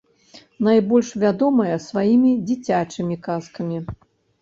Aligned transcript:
Найбольш 0.67 1.11
вядомая 1.25 1.77
сваімі 1.89 2.35
дзіцячымі 2.51 3.23
казкамі. 3.31 3.77